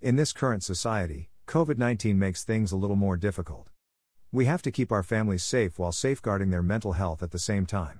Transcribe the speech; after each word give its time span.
In 0.00 0.14
this 0.14 0.32
current 0.32 0.62
society, 0.62 1.28
COVID 1.48 1.76
19 1.76 2.16
makes 2.16 2.44
things 2.44 2.70
a 2.70 2.76
little 2.76 2.94
more 2.94 3.16
difficult. 3.16 3.70
We 4.30 4.44
have 4.44 4.62
to 4.62 4.70
keep 4.70 4.92
our 4.92 5.02
families 5.02 5.42
safe 5.42 5.76
while 5.76 5.90
safeguarding 5.90 6.50
their 6.50 6.62
mental 6.62 6.92
health 6.92 7.20
at 7.20 7.32
the 7.32 7.38
same 7.40 7.66
time. 7.66 7.98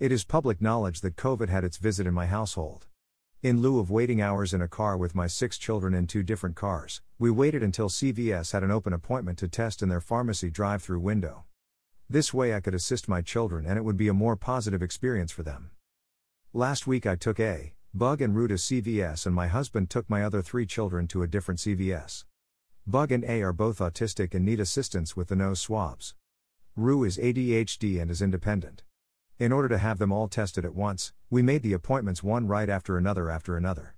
It 0.00 0.10
is 0.10 0.24
public 0.24 0.60
knowledge 0.60 1.02
that 1.02 1.14
COVID 1.14 1.48
had 1.48 1.62
its 1.62 1.76
visit 1.76 2.08
in 2.08 2.14
my 2.14 2.26
household. 2.26 2.88
In 3.40 3.62
lieu 3.62 3.78
of 3.78 3.88
waiting 3.88 4.20
hours 4.20 4.52
in 4.52 4.60
a 4.60 4.66
car 4.66 4.96
with 4.96 5.14
my 5.14 5.28
six 5.28 5.58
children 5.58 5.94
in 5.94 6.08
two 6.08 6.24
different 6.24 6.56
cars, 6.56 7.02
we 7.20 7.30
waited 7.30 7.62
until 7.62 7.88
CVS 7.88 8.50
had 8.50 8.64
an 8.64 8.72
open 8.72 8.92
appointment 8.92 9.38
to 9.38 9.46
test 9.46 9.82
in 9.82 9.88
their 9.88 10.00
pharmacy 10.00 10.50
drive 10.50 10.82
through 10.82 10.98
window. 10.98 11.44
This 12.10 12.34
way 12.34 12.52
I 12.52 12.58
could 12.58 12.74
assist 12.74 13.08
my 13.08 13.22
children 13.22 13.64
and 13.64 13.78
it 13.78 13.84
would 13.84 13.96
be 13.96 14.08
a 14.08 14.12
more 14.12 14.34
positive 14.34 14.82
experience 14.82 15.30
for 15.30 15.44
them. 15.44 15.70
Last 16.52 16.88
week 16.88 17.06
I 17.06 17.14
took 17.14 17.38
A, 17.38 17.75
Bug 17.96 18.20
and 18.20 18.36
Rue 18.36 18.46
to 18.48 18.54
CVS 18.56 19.24
and 19.24 19.34
my 19.34 19.46
husband 19.46 19.88
took 19.88 20.10
my 20.10 20.22
other 20.22 20.42
three 20.42 20.66
children 20.66 21.08
to 21.08 21.22
a 21.22 21.26
different 21.26 21.60
CVS. 21.60 22.26
Bug 22.86 23.10
and 23.10 23.24
A 23.24 23.40
are 23.40 23.54
both 23.54 23.78
autistic 23.78 24.34
and 24.34 24.44
need 24.44 24.60
assistance 24.60 25.16
with 25.16 25.28
the 25.28 25.34
nose 25.34 25.60
swabs. 25.60 26.14
Rue 26.76 27.04
is 27.04 27.16
ADHD 27.16 27.98
and 27.98 28.10
is 28.10 28.20
independent. 28.20 28.82
In 29.38 29.50
order 29.50 29.70
to 29.70 29.78
have 29.78 29.96
them 29.96 30.12
all 30.12 30.28
tested 30.28 30.66
at 30.66 30.74
once, 30.74 31.14
we 31.30 31.40
made 31.40 31.62
the 31.62 31.72
appointments 31.72 32.22
one 32.22 32.46
right 32.46 32.68
after 32.68 32.98
another 32.98 33.30
after 33.30 33.56
another. 33.56 33.94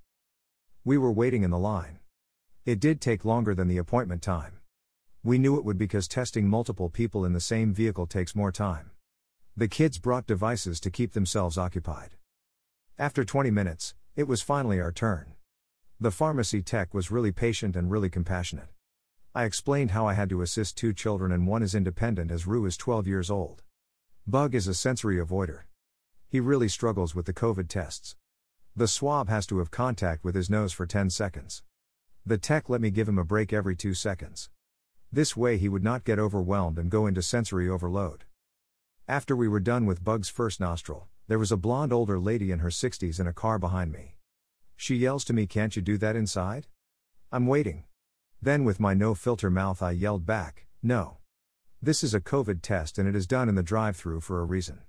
We 0.84 0.96
were 0.96 1.10
waiting 1.10 1.42
in 1.42 1.50
the 1.50 1.58
line. 1.58 1.98
It 2.64 2.78
did 2.78 3.00
take 3.00 3.24
longer 3.24 3.52
than 3.52 3.66
the 3.66 3.78
appointment 3.78 4.22
time. 4.22 4.60
We 5.24 5.38
knew 5.38 5.56
it 5.56 5.64
would 5.64 5.76
because 5.76 6.06
testing 6.06 6.46
multiple 6.46 6.88
people 6.88 7.24
in 7.24 7.32
the 7.32 7.40
same 7.40 7.74
vehicle 7.74 8.06
takes 8.06 8.36
more 8.36 8.52
time. 8.52 8.92
The 9.56 9.66
kids 9.66 9.98
brought 9.98 10.28
devices 10.28 10.78
to 10.82 10.90
keep 10.92 11.14
themselves 11.14 11.58
occupied. 11.58 12.17
After 13.00 13.24
20 13.24 13.52
minutes, 13.52 13.94
it 14.16 14.26
was 14.26 14.42
finally 14.42 14.80
our 14.80 14.90
turn. 14.90 15.34
The 16.00 16.10
pharmacy 16.10 16.62
tech 16.62 16.92
was 16.92 17.12
really 17.12 17.30
patient 17.30 17.76
and 17.76 17.92
really 17.92 18.10
compassionate. 18.10 18.70
I 19.36 19.44
explained 19.44 19.92
how 19.92 20.08
I 20.08 20.14
had 20.14 20.28
to 20.30 20.42
assist 20.42 20.76
two 20.76 20.92
children 20.92 21.30
and 21.30 21.46
one 21.46 21.62
is 21.62 21.76
independent 21.76 22.32
as 22.32 22.48
Rue 22.48 22.66
is 22.66 22.76
12 22.76 23.06
years 23.06 23.30
old. 23.30 23.62
Bug 24.26 24.52
is 24.52 24.66
a 24.66 24.74
sensory 24.74 25.18
avoider. 25.18 25.60
He 26.28 26.40
really 26.40 26.66
struggles 26.66 27.14
with 27.14 27.26
the 27.26 27.32
COVID 27.32 27.68
tests. 27.68 28.16
The 28.74 28.88
swab 28.88 29.28
has 29.28 29.46
to 29.46 29.58
have 29.58 29.70
contact 29.70 30.24
with 30.24 30.34
his 30.34 30.50
nose 30.50 30.72
for 30.72 30.84
10 30.84 31.08
seconds. 31.10 31.62
The 32.26 32.36
tech 32.36 32.68
let 32.68 32.80
me 32.80 32.90
give 32.90 33.08
him 33.08 33.18
a 33.18 33.24
break 33.24 33.52
every 33.52 33.76
2 33.76 33.94
seconds. 33.94 34.50
This 35.12 35.36
way 35.36 35.56
he 35.56 35.68
would 35.68 35.84
not 35.84 36.02
get 36.02 36.18
overwhelmed 36.18 36.80
and 36.80 36.90
go 36.90 37.06
into 37.06 37.22
sensory 37.22 37.68
overload. 37.68 38.24
After 39.06 39.36
we 39.36 39.46
were 39.46 39.60
done 39.60 39.86
with 39.86 40.02
Bug's 40.02 40.28
first 40.28 40.58
nostril, 40.58 41.06
there 41.28 41.38
was 41.38 41.52
a 41.52 41.58
blonde 41.58 41.92
older 41.92 42.18
lady 42.18 42.50
in 42.50 42.60
her 42.60 42.70
60s 42.70 43.20
in 43.20 43.26
a 43.26 43.34
car 43.34 43.58
behind 43.58 43.92
me. 43.92 44.16
She 44.76 44.96
yells 44.96 45.24
to 45.26 45.34
me, 45.34 45.46
Can't 45.46 45.76
you 45.76 45.82
do 45.82 45.98
that 45.98 46.16
inside? 46.16 46.66
I'm 47.30 47.46
waiting. 47.46 47.84
Then, 48.40 48.64
with 48.64 48.80
my 48.80 48.94
no 48.94 49.14
filter 49.14 49.50
mouth, 49.50 49.82
I 49.82 49.90
yelled 49.90 50.24
back, 50.24 50.66
No. 50.82 51.18
This 51.82 52.02
is 52.02 52.14
a 52.14 52.20
COVID 52.20 52.62
test 52.62 52.98
and 52.98 53.06
it 53.06 53.14
is 53.14 53.26
done 53.26 53.48
in 53.48 53.56
the 53.56 53.62
drive 53.62 53.94
through 53.94 54.22
for 54.22 54.40
a 54.40 54.44
reason. 54.46 54.80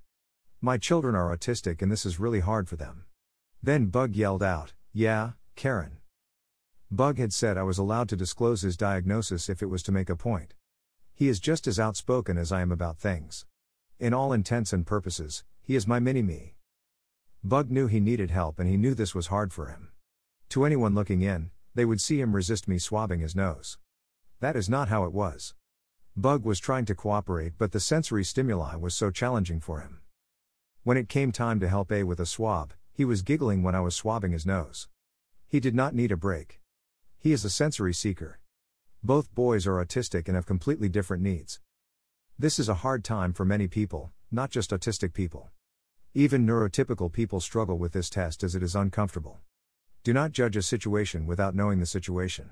My 0.62 0.78
children 0.78 1.14
are 1.14 1.36
autistic 1.36 1.82
and 1.82 1.92
this 1.92 2.06
is 2.06 2.18
really 2.18 2.40
hard 2.40 2.68
for 2.68 2.76
them. 2.76 3.04
Then 3.62 3.86
Bug 3.86 4.16
yelled 4.16 4.42
out, 4.42 4.72
Yeah, 4.94 5.32
Karen. 5.56 5.98
Bug 6.90 7.18
had 7.18 7.34
said 7.34 7.58
I 7.58 7.64
was 7.64 7.76
allowed 7.76 8.08
to 8.08 8.16
disclose 8.16 8.62
his 8.62 8.78
diagnosis 8.78 9.50
if 9.50 9.62
it 9.62 9.68
was 9.68 9.82
to 9.82 9.92
make 9.92 10.08
a 10.08 10.16
point. 10.16 10.54
He 11.14 11.28
is 11.28 11.38
just 11.38 11.66
as 11.66 11.78
outspoken 11.78 12.38
as 12.38 12.50
I 12.50 12.62
am 12.62 12.72
about 12.72 12.98
things. 12.98 13.44
In 13.98 14.14
all 14.14 14.32
intents 14.32 14.72
and 14.72 14.86
purposes, 14.86 15.44
he 15.70 15.76
is 15.76 15.86
my 15.86 16.00
mini 16.00 16.20
me. 16.20 16.56
Bug 17.44 17.70
knew 17.70 17.86
he 17.86 18.00
needed 18.00 18.32
help 18.32 18.58
and 18.58 18.68
he 18.68 18.76
knew 18.76 18.92
this 18.92 19.14
was 19.14 19.28
hard 19.28 19.52
for 19.52 19.66
him. 19.66 19.92
To 20.48 20.64
anyone 20.64 20.96
looking 20.96 21.22
in, 21.22 21.52
they 21.76 21.84
would 21.84 22.00
see 22.00 22.20
him 22.20 22.34
resist 22.34 22.66
me 22.66 22.76
swabbing 22.76 23.20
his 23.20 23.36
nose. 23.36 23.78
That 24.40 24.56
is 24.56 24.68
not 24.68 24.88
how 24.88 25.04
it 25.04 25.12
was. 25.12 25.54
Bug 26.16 26.44
was 26.44 26.58
trying 26.58 26.86
to 26.86 26.96
cooperate, 26.96 27.52
but 27.56 27.70
the 27.70 27.78
sensory 27.78 28.24
stimuli 28.24 28.74
was 28.74 28.96
so 28.96 29.12
challenging 29.12 29.60
for 29.60 29.78
him. 29.78 30.00
When 30.82 30.96
it 30.96 31.08
came 31.08 31.30
time 31.30 31.60
to 31.60 31.68
help 31.68 31.92
A 31.92 32.02
with 32.02 32.18
a 32.18 32.26
swab, 32.26 32.74
he 32.92 33.04
was 33.04 33.22
giggling 33.22 33.62
when 33.62 33.76
I 33.76 33.80
was 33.80 33.94
swabbing 33.94 34.32
his 34.32 34.44
nose. 34.44 34.88
He 35.46 35.60
did 35.60 35.76
not 35.76 35.94
need 35.94 36.10
a 36.10 36.16
break. 36.16 36.60
He 37.20 37.30
is 37.30 37.44
a 37.44 37.48
sensory 37.48 37.94
seeker. 37.94 38.40
Both 39.04 39.32
boys 39.36 39.68
are 39.68 39.80
autistic 39.84 40.26
and 40.26 40.34
have 40.34 40.46
completely 40.46 40.88
different 40.88 41.22
needs. 41.22 41.60
This 42.36 42.58
is 42.58 42.68
a 42.68 42.82
hard 42.82 43.04
time 43.04 43.32
for 43.32 43.44
many 43.44 43.68
people, 43.68 44.10
not 44.32 44.50
just 44.50 44.70
autistic 44.72 45.12
people. 45.12 45.50
Even 46.14 46.44
neurotypical 46.44 47.12
people 47.12 47.38
struggle 47.38 47.78
with 47.78 47.92
this 47.92 48.10
test 48.10 48.42
as 48.42 48.56
it 48.56 48.64
is 48.64 48.74
uncomfortable. 48.74 49.38
Do 50.02 50.12
not 50.12 50.32
judge 50.32 50.56
a 50.56 50.62
situation 50.62 51.24
without 51.24 51.54
knowing 51.54 51.78
the 51.78 51.86
situation. 51.86 52.50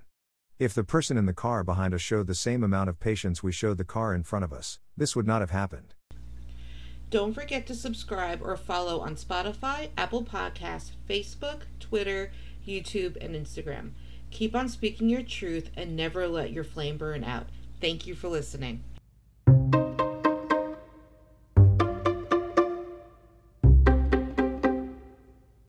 If 0.60 0.74
the 0.74 0.84
person 0.84 1.16
in 1.16 1.26
the 1.26 1.32
car 1.32 1.64
behind 1.64 1.92
us 1.92 2.00
showed 2.00 2.28
the 2.28 2.36
same 2.36 2.62
amount 2.62 2.88
of 2.88 3.00
patience 3.00 3.42
we 3.42 3.50
showed 3.50 3.78
the 3.78 3.84
car 3.84 4.14
in 4.14 4.22
front 4.22 4.44
of 4.44 4.52
us, 4.52 4.78
this 4.96 5.16
would 5.16 5.26
not 5.26 5.40
have 5.40 5.50
happened. 5.50 5.94
Don't 7.10 7.34
forget 7.34 7.66
to 7.66 7.74
subscribe 7.74 8.42
or 8.42 8.56
follow 8.56 9.00
on 9.00 9.16
Spotify, 9.16 9.88
Apple 9.98 10.22
Podcasts, 10.22 10.92
Facebook, 11.08 11.62
Twitter, 11.80 12.30
YouTube, 12.64 13.16
and 13.20 13.34
Instagram. 13.34 13.90
Keep 14.30 14.54
on 14.54 14.68
speaking 14.68 15.08
your 15.08 15.22
truth 15.22 15.70
and 15.76 15.96
never 15.96 16.28
let 16.28 16.52
your 16.52 16.64
flame 16.64 16.96
burn 16.96 17.24
out. 17.24 17.46
Thank 17.80 18.06
you 18.06 18.14
for 18.14 18.28
listening. 18.28 18.84